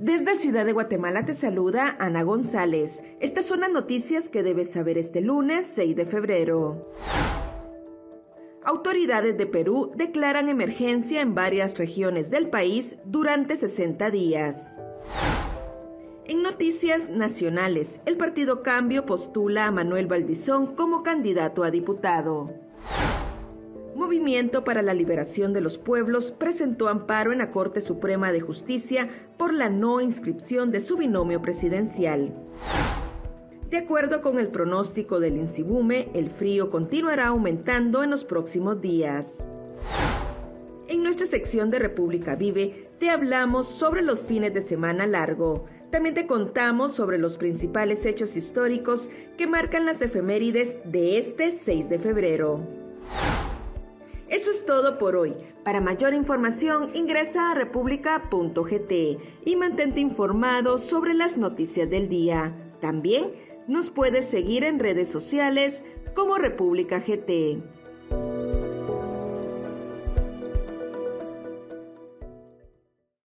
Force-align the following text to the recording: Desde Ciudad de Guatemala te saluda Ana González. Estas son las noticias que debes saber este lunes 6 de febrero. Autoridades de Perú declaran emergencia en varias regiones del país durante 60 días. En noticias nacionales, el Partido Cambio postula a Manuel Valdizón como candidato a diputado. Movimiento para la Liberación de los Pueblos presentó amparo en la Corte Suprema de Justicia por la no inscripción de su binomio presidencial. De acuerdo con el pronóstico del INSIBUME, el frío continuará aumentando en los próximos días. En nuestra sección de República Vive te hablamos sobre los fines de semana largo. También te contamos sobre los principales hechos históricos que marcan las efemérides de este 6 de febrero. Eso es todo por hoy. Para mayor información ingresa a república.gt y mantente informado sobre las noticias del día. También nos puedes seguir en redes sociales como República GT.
Desde 0.00 0.36
Ciudad 0.36 0.64
de 0.64 0.72
Guatemala 0.72 1.26
te 1.26 1.34
saluda 1.34 1.96
Ana 1.98 2.22
González. 2.22 3.02
Estas 3.18 3.46
son 3.46 3.60
las 3.60 3.72
noticias 3.72 4.28
que 4.28 4.44
debes 4.44 4.70
saber 4.70 4.96
este 4.96 5.20
lunes 5.20 5.66
6 5.66 5.96
de 5.96 6.06
febrero. 6.06 6.92
Autoridades 8.64 9.36
de 9.36 9.46
Perú 9.46 9.90
declaran 9.96 10.48
emergencia 10.48 11.20
en 11.20 11.34
varias 11.34 11.76
regiones 11.76 12.30
del 12.30 12.48
país 12.48 12.98
durante 13.06 13.56
60 13.56 14.08
días. 14.12 14.78
En 16.26 16.42
noticias 16.42 17.08
nacionales, 17.08 17.98
el 18.06 18.16
Partido 18.16 18.62
Cambio 18.62 19.04
postula 19.04 19.66
a 19.66 19.72
Manuel 19.72 20.06
Valdizón 20.06 20.76
como 20.76 21.02
candidato 21.02 21.64
a 21.64 21.72
diputado. 21.72 22.54
Movimiento 23.98 24.62
para 24.62 24.80
la 24.80 24.94
Liberación 24.94 25.52
de 25.52 25.60
los 25.60 25.76
Pueblos 25.76 26.30
presentó 26.30 26.86
amparo 26.86 27.32
en 27.32 27.38
la 27.38 27.50
Corte 27.50 27.80
Suprema 27.80 28.30
de 28.30 28.40
Justicia 28.40 29.08
por 29.36 29.52
la 29.52 29.70
no 29.70 30.00
inscripción 30.00 30.70
de 30.70 30.80
su 30.80 30.98
binomio 30.98 31.42
presidencial. 31.42 32.32
De 33.68 33.76
acuerdo 33.76 34.22
con 34.22 34.38
el 34.38 34.50
pronóstico 34.50 35.18
del 35.18 35.36
INSIBUME, 35.36 36.10
el 36.14 36.30
frío 36.30 36.70
continuará 36.70 37.26
aumentando 37.26 38.04
en 38.04 38.10
los 38.10 38.24
próximos 38.24 38.80
días. 38.80 39.48
En 40.86 41.02
nuestra 41.02 41.26
sección 41.26 41.68
de 41.68 41.80
República 41.80 42.36
Vive 42.36 42.92
te 43.00 43.10
hablamos 43.10 43.66
sobre 43.66 44.02
los 44.02 44.22
fines 44.22 44.54
de 44.54 44.62
semana 44.62 45.08
largo. 45.08 45.64
También 45.90 46.14
te 46.14 46.28
contamos 46.28 46.92
sobre 46.92 47.18
los 47.18 47.36
principales 47.36 48.06
hechos 48.06 48.36
históricos 48.36 49.10
que 49.36 49.48
marcan 49.48 49.86
las 49.86 50.00
efemérides 50.02 50.76
de 50.84 51.18
este 51.18 51.50
6 51.50 51.88
de 51.88 51.98
febrero. 51.98 52.87
Eso 54.48 54.60
es 54.60 54.64
todo 54.64 54.96
por 54.96 55.14
hoy. 55.14 55.34
Para 55.62 55.82
mayor 55.82 56.14
información 56.14 56.92
ingresa 56.94 57.50
a 57.50 57.54
república.gt 57.54 58.92
y 59.44 59.56
mantente 59.56 60.00
informado 60.00 60.78
sobre 60.78 61.12
las 61.12 61.36
noticias 61.36 61.90
del 61.90 62.08
día. 62.08 62.72
También 62.80 63.34
nos 63.66 63.90
puedes 63.90 64.24
seguir 64.24 64.64
en 64.64 64.78
redes 64.78 65.10
sociales 65.10 65.84
como 66.14 66.38
República 66.38 67.00
GT. 67.00 67.62